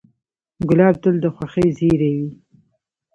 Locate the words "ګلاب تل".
0.69-1.15